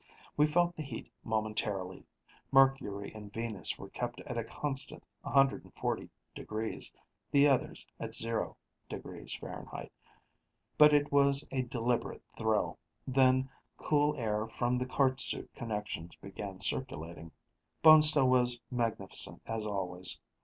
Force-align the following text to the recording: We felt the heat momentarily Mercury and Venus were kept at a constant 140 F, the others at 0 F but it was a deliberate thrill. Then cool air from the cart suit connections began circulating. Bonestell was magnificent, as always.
We 0.35 0.47
felt 0.47 0.75
the 0.75 0.81
heat 0.81 1.11
momentarily 1.23 2.07
Mercury 2.51 3.13
and 3.13 3.31
Venus 3.31 3.77
were 3.77 3.91
kept 3.91 4.19
at 4.21 4.35
a 4.35 4.43
constant 4.43 5.03
140 5.21 6.09
F, 6.35 6.83
the 7.31 7.47
others 7.47 7.85
at 7.99 8.15
0 8.15 8.57
F 8.89 9.89
but 10.79 10.91
it 10.91 11.11
was 11.11 11.47
a 11.51 11.61
deliberate 11.61 12.23
thrill. 12.35 12.79
Then 13.05 13.51
cool 13.77 14.15
air 14.15 14.47
from 14.47 14.79
the 14.79 14.87
cart 14.87 15.19
suit 15.19 15.51
connections 15.53 16.15
began 16.15 16.59
circulating. 16.59 17.31
Bonestell 17.83 18.27
was 18.27 18.59
magnificent, 18.71 19.43
as 19.45 19.67
always. 19.67 20.19